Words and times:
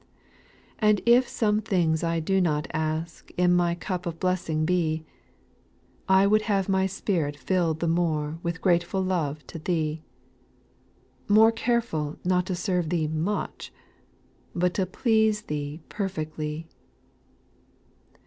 / 0.01 0.73
6. 0.77 0.77
/ 0.77 0.79
And 0.79 1.01
if 1.05 1.27
some 1.27 1.61
things 1.61 2.03
I 2.03 2.19
do 2.19 2.41
not 2.41 2.67
ask 2.73 3.29
In 3.37 3.53
my 3.53 3.75
cup 3.75 4.07
of 4.07 4.19
blessing 4.19 4.65
be, 4.65 5.05
I 6.09 6.25
would 6.25 6.41
have 6.49 6.67
my 6.67 6.87
spirit 6.87 7.37
fiU'd 7.37 7.81
the 7.81 7.87
more 7.87 8.39
AVith 8.43 8.61
grateful 8.61 9.03
love 9.03 9.45
to 9.45 9.59
Thee; 9.59 10.01
More 11.27 11.51
carfeful 11.51 12.17
not 12.25 12.47
to 12.47 12.55
serve 12.55 12.89
Thee 12.89 13.07
much^ 13.07 13.69
But 14.55 14.73
to 14.73 14.87
please 14.87 15.43
Thee 15.43 15.81
perfectly. 15.87 16.67